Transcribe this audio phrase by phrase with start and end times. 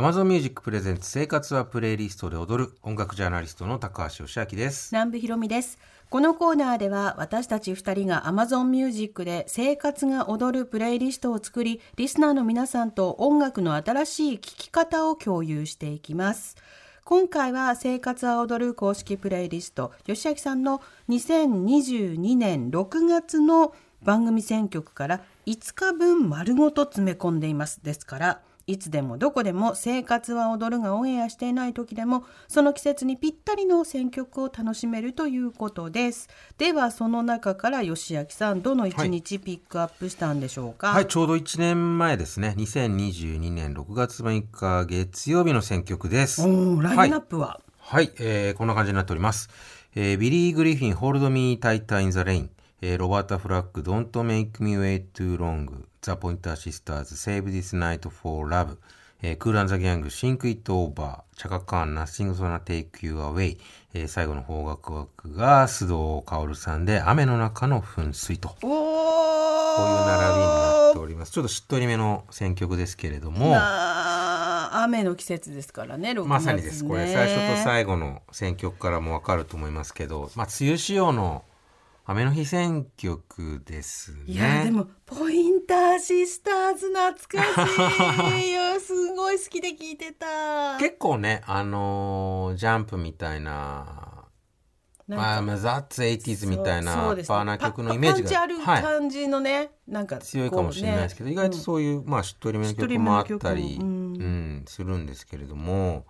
[0.00, 4.94] Amazon Music プレゼンツ生活はプレイリストで踊る音楽ジャーナリストの高橋義明です。
[4.94, 5.78] 南部ひろみです。
[6.08, 16.56] このコーナーでは私たち二人が Amazon Music で生活が踊るプレイリストを作り、リスナーの皆さんと音楽の新しい聴き方を共有していきます。
[17.04, 20.80] 今回は生活は踊る公式プレイリスト、吉明さんの
[21.10, 27.84] 2022年6月の番組選曲から5日分丸ごと詰め込んでいます。
[27.84, 36.28] ですから、いつでもどこでも生活は踊るがオンエアしていない時でもその季節にぴったりの選曲を楽しめるということです。
[36.58, 40.88] ではその中から吉明さんどの一日ピックアップしたんでしょうか？
[40.88, 42.54] はい、ちょうど1年前ですね。
[42.56, 46.42] 2022年6月6日月曜日の選曲です。
[46.42, 49.48] ラインナップは、はい、えーこんな感じになっております。
[49.94, 52.48] えービリー・グリフィン、Hold Me Tight in the Rain、
[52.82, 58.78] えーロバータ・フラッグ、Don't Make Me Wait Too Long、ザ・ポインター・シスターズ、Save This Night for Love、
[59.20, 63.58] えー、クール・アン・ザ・ギャング、Sink It Over、チャカ・カーン、Nothing's Gonna Take You Away、
[63.92, 68.48] えー最後の邦楽枠が須藤薫さんで、雨の中の噴水と。
[68.48, 71.32] こういう並びになっております。
[71.32, 73.56] ちょっとしっとりめの選曲ですけれども、
[74.72, 76.84] 雨の季節ですからね6月ねまさにです。
[76.84, 81.44] これ最初と最後の選曲からもわかると思いますけど、まあ梅雨仕様の
[82.10, 84.22] 雨の日選曲ですね。
[84.26, 88.80] いやでもポインターシスターズ懐かしいよ。
[88.80, 90.76] すごい好きで聞いてた。
[90.80, 94.24] 結構ね、あのージャンプみたいな、
[95.06, 97.22] まあ、なんかまあザッツ 80s みたいなね。
[97.22, 106.06] パーな曲のイメージが、あるはい、感じのね、なんか強いかもしれないですけど、意外とそういう、まあ、しっとりめの曲もあったり、ううんんするんですけれども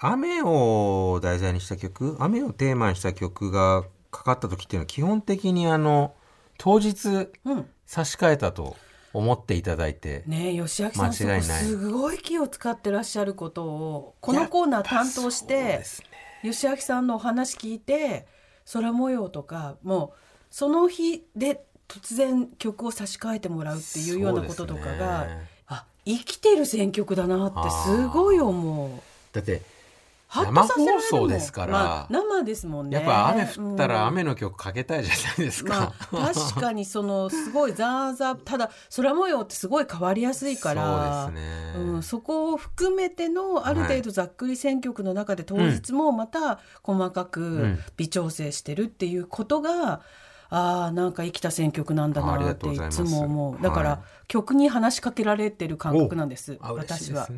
[0.00, 3.84] 雨を題材にした曲雨をテーマにした曲が
[4.14, 6.14] かかった時っていうのは基本的にあの
[6.58, 7.28] 当日うん。
[7.46, 8.76] うん差し替えたと
[9.12, 15.84] 思っていただいて、ねえ吉明さんすごい気を使ってらっしゃることをこのコーナー担当してね。
[16.42, 18.26] 吉明さんのお話聞いて
[18.72, 20.18] 空模様とかもう
[20.50, 25.48] その日で突然曲を差し替えてもらうっていうようなこととかが、ね。
[25.68, 28.90] あ生きてる選曲だなってすごい思う。
[29.32, 29.62] だって
[30.42, 31.72] 生放送ですから。
[31.72, 32.96] まあ、生ですもんね。
[32.96, 34.08] やっぱ雨降ったらうん。
[34.08, 41.26] 雨の曲かけたいじゃないですか、まあ、確かにそのすごいザーザーただ空模様ってすごい変わりやすいから。
[41.26, 47.78] そうですね、うん、そこを含めてのある程度ざっくり選曲の中で当日もまた細かうくん。
[47.96, 50.00] 微調整してるっていうことが、
[50.54, 53.62] ああなんか生きた選曲なんだなっていつも思う。
[53.62, 53.98] だから、はい
[54.28, 57.28] 曲に話しかけられてる感覚なんです私は。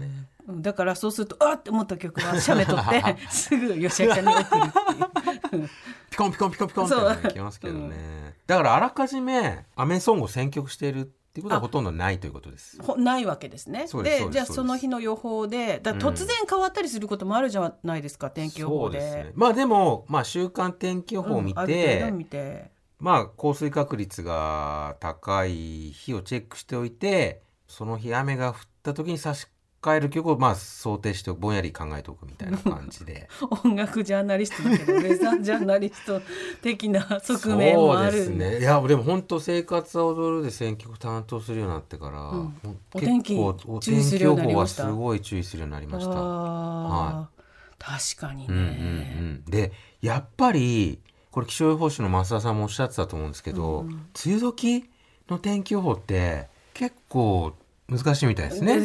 [0.49, 5.69] だからそうするとあっって思った曲は写メ撮って すぐ吉明さんに送るっていう。
[6.11, 12.81] ピコンピコンピコンピコンってねきますけどね、だからあらかじめアメソングを選曲しているっていうことはほとんどないということです。
[12.81, 13.87] ほないわけですね。
[14.05, 19.01] でじゃあその日の予報でだ突然変わったりすることもあるじゃないですか天気予報で。
[19.01, 19.33] ですね。
[19.35, 29.47] まあでも、まあ、週間天気予報を見て、程度見てまあ降水確率が高い日をチェックしておいてその日雨が降った時に差し
[29.83, 33.29] 替える曲をまあ想定してぼんやり考えておくみたいな感じで。
[33.65, 36.21] 音楽ジャーナリストだけどウェザージャーナリスト
[36.63, 38.59] 的な側面もあるそうですね。
[38.61, 42.59] いやでも本当生活は踊るで選曲担当するようになってから、ん。
[42.63, 46.13] ほんお天気結構お天気予報はすごい注意するようになりました。
[46.15, 47.37] あー。
[47.79, 49.71] 確かにね、うんうんうん、で
[50.01, 51.03] やっぱり
[51.37, 54.85] これ気象予報士の増田さんもおっしゃってたと思うんですけど、梅雨時
[55.29, 57.53] の天気予報って結構
[57.91, 58.81] 難しいみたいですね。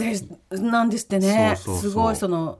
[0.51, 1.55] でなんですってね。
[1.55, 2.59] すごいその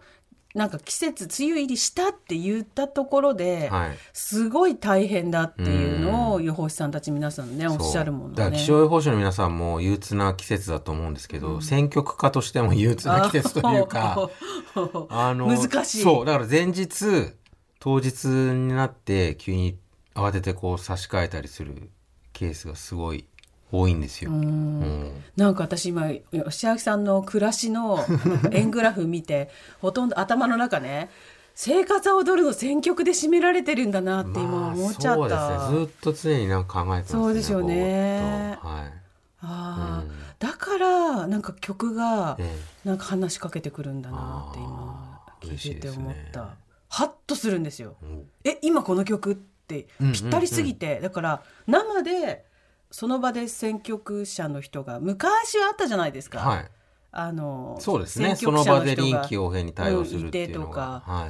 [0.55, 3.97] なんか季節梅雨入りしたって言ったところで、はい。
[4.13, 8.37] すごい大変だっていうのを予報士さんたち皆さんねおっしゃるもんね。
[8.37, 14.29] だから気象予報士の皆さんも憂鬱な季節だと思うんですけど、選曲家としても憂鬱な季節というか
[15.09, 16.01] あの難しい。
[16.01, 16.25] そう。
[16.25, 17.33] だから前日
[17.81, 19.75] 当日になって急に
[20.15, 21.89] 慌ててこう差し替えたりする
[22.33, 23.25] ケースがすごい
[23.71, 24.31] 多いんですよ。
[24.31, 25.23] うん。
[25.37, 26.09] なんか私今
[26.49, 28.05] 吉明さんの暮らしの
[28.51, 29.49] 円グラフ見て
[29.79, 31.09] ほとんど頭の中ね
[31.55, 35.35] 生活は踊るの選曲で占められてるんだなって今思っちゃった。
[35.35, 35.79] まあ、そうですね。
[35.79, 38.57] ずっと常になんか考えてますねそうですよね。
[38.61, 38.93] はい。
[39.41, 40.09] あー。
[40.09, 40.11] うん。
[40.39, 46.47] だからなんか曲がえなんか話しかけてくるんだなって今聞いてて思った、ね
[46.93, 47.95] ハッとするんですよ。
[48.01, 49.41] うんえ今この曲
[49.79, 52.45] ってうんぴったりすぎて、だから生で
[52.91, 56.71] その場で選曲者の人が昔はあったじゃないですか、はい。
[57.11, 58.35] あのそうですね。
[58.35, 61.27] そ選曲者の場で臨機応変に対応するっていうのが、かは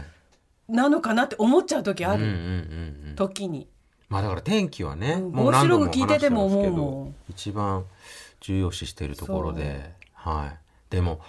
[0.69, 0.73] い。
[0.73, 3.15] なのかなって思っちゃう時ある、うんうんうんうん。
[3.15, 3.67] 時に。
[4.09, 7.15] まあだから天気はね、うんもう何度も面白く聞いてても思うもん。
[7.29, 7.85] 一番
[8.39, 10.57] 重要視しているところで、はい。
[10.89, 11.21] でも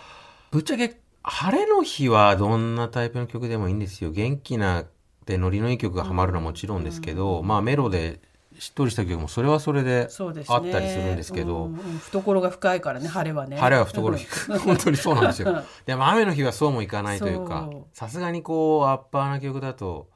[0.50, 4.10] ぶっちゃけ晴れの日はどんなタイプの曲でもいいんですよ。
[4.10, 4.84] 元気な
[5.26, 8.20] でノリのいい曲がハマるのはもちろんですけど、まあメロで
[8.58, 10.56] しっとりした曲もそれはそれでそうですね。
[10.56, 13.56] あったりするんですけど、うんうん懐が深いからね晴れはね。
[13.56, 14.24] 晴れは懐に
[14.64, 15.62] 本当にそうなんですよ。
[15.86, 20.08] でも雨の日はそうもいかないというかそう、さすがにこうアッパーな曲だと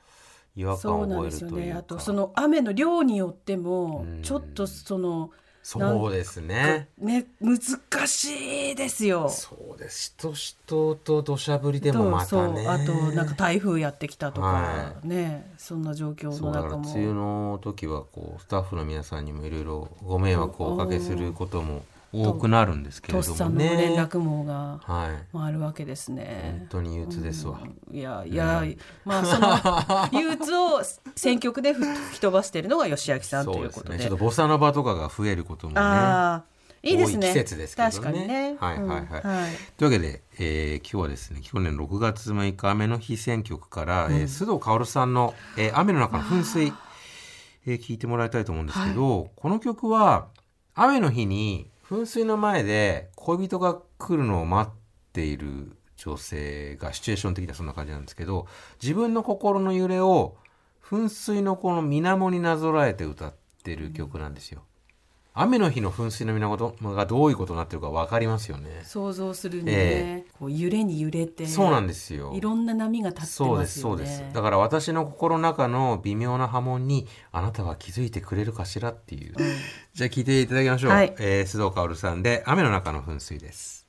[0.55, 1.75] 違和感をそうなん覚えですよるというか。
[1.75, 1.79] ね。
[1.81, 4.23] あとその雨の量によってもうん。
[4.23, 5.31] ちょっとその
[5.66, 6.86] そうですね。
[6.96, 7.58] ね難
[8.06, 9.28] しいですよ。
[9.28, 10.02] そうです。
[10.04, 12.68] しとしとと土砂降りでもまたね。
[12.68, 21.82] あとなんか台風やってきたとか、はねそんな状況そうだからの中も梅雨の時はこうスタッフの皆さんにもいろいろご迷惑をおかけすることも
[22.24, 23.94] 多くなるんですけれどもとっさの連ね。
[24.00, 25.36] 絡網がはい。
[25.36, 26.66] 回るわけですね本。
[26.68, 27.60] 当に憂鬱ですわ。
[27.90, 28.64] いやいや、
[29.04, 30.82] まあその 憂鬱を
[31.14, 33.52] 選曲で吹き飛ばしているのが吉明さんと。
[33.58, 33.98] いうことで。
[33.98, 35.80] ちょっとボサノバとかが増えることもね。
[35.80, 36.44] ああ
[36.82, 37.26] いいですね。
[37.28, 38.56] 多い季節ですけどね確かにね。
[38.60, 46.72] はいはいはいうんはいというわけで、えー今日はですね去年6月6日雨の日選曲から、えー須藤薫さんの、えー雨の中の噴水」
[47.66, 50.28] えー聞いてもらいたいと思うんですけど、この曲は
[50.76, 54.75] 雨の日に噴水の前で恋人が来るのを待っ
[55.12, 58.47] ている女性がシチュエーション的にはそんな感じなんですけど
[58.83, 60.37] 自分の心の揺れを
[60.85, 64.62] 噴水のこの水面になぞらえて歌ってる曲なんですよ。
[65.38, 68.81] 雨の日の噴水の源がどういうことになってるか分かりますよね。
[68.85, 72.33] 想像するにね、えこう揺れに揺れて、そうなんですよ。
[72.35, 74.06] いろんな波が立ってそうですますよね。
[74.06, 74.35] そうです。
[74.35, 79.35] だから私の心の中の微妙な波紋にあなたは気づいてくれるかしらっていう。
[79.93, 80.91] じゃあ聞いていただきましょう。
[80.93, 83.87] はいえー須藤薫さんで雨の中の噴水です。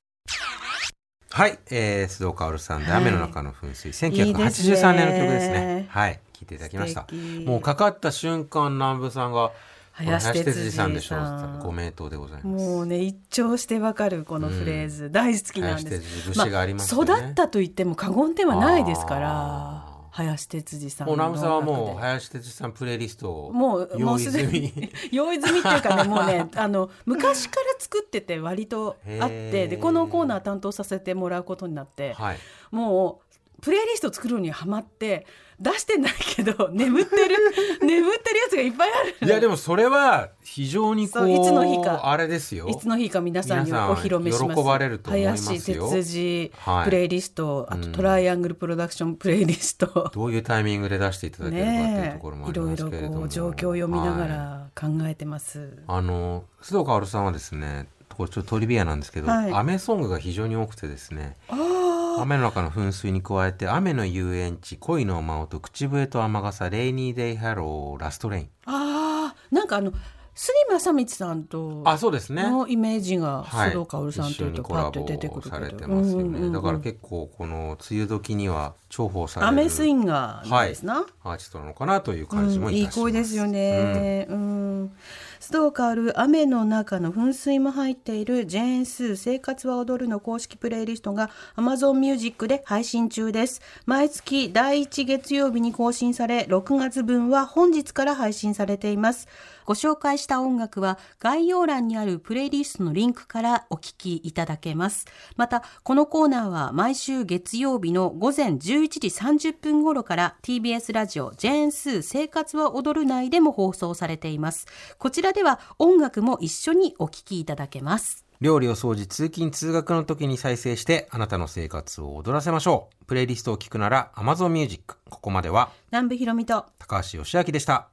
[1.30, 5.86] はい、えー、須藤薫さんではい雨の中の噴水、いいですね1983年の曲ですね。
[5.90, 7.08] はい、聞いていただきました
[7.46, 9.52] もうかかった瞬間南部さんが
[9.98, 12.66] 林哲司さんでしょうご名答でございます。
[12.66, 16.30] もうね一聴してわかるこのフレーズ、大好きなんです。
[16.30, 17.14] 節がありますよね。
[17.14, 32.38] 育ったと言っても過言ではないですから林哲司さんもう南部さんはもう林哲司さんプレイリストをもうもうすでに用意済みっていうかねもうね あの昔から作ってて割とあってでこのコーナー担当させてもらうことになってはい。
[32.72, 33.26] もう
[33.62, 35.25] プレイリスト作るのにハマって
[35.59, 37.36] 出してないけど 眠ってる
[37.81, 39.27] 眠ってるやつがいっぱいある。
[39.27, 42.01] いやでもそれは非常にこういつの日か。
[42.04, 42.68] あれですよ。
[42.68, 44.56] いつの日か皆さんにお披露目します。
[44.56, 45.88] 喜ばれると思いますよ。
[45.88, 46.86] 林哲司はい。
[46.86, 53.13] プレイリスト、あとうんトライアングルプロダクションプレイリスト、どういうタイミングで出していただけるかっていうねところもあえいろいりますけれども。
[53.15, 59.53] ろこう状況を読みながはいら考えてます、あの須藤薫さんはですね、これちょっとトリビアなんですけど、はい。
[59.53, 61.36] 雨ソングが非常に多くてですね。
[61.50, 61.76] ああ
[62.22, 68.50] 雨の中の噴水に加えて雨の遊園地恋の魔音口笛と雨傘レイニーデイハローラストレイン。
[68.66, 69.92] ああなんかあの
[70.39, 72.44] 杉正光さんとあそうですね。
[72.44, 73.72] のイメージがはい。
[73.72, 76.54] 須藤薫さんというとパッと出てくボるけどされてますよね、うんうんうん。
[76.54, 84.28] だから結構この梅雨時には重宝されるアメスインガーですな、アーティストなのかなという感じもうんいいいたします、声ですよね。
[84.30, 84.92] うん。
[85.39, 93.62] 須藤薫雨の中の噴水も入っているジェーンスー生活は踊るの公式プレイリストが Amazon Music で配信中です。
[93.88, 99.28] 毎月第1月曜日に更新され、6月分は本日から配信されています。
[99.68, 105.06] ご紹介した音楽は概要欄にあるプレイリストのリンクからお聞きいただけます。
[105.36, 114.68] また、このコーナーは毎週月曜日の午前11時30分頃から TBS ラジオジェーンスー生活は踊る内でも放送されています。
[115.00, 118.27] こちらでは音楽も一緒にお聞きいただけます。
[118.39, 127.86] 料理を掃除通勤通学の時に再生してあなたの生活を踊らせましょうプレイリストを聞くなら Amazon Music ここまでは南部ひろみと高橋義明でした